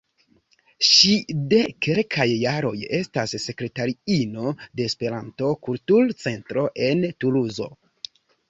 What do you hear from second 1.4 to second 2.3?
de kelkaj